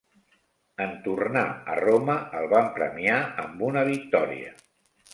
[0.85, 1.43] En tornar
[1.75, 4.61] a Roma, el van premiar amb una victòria.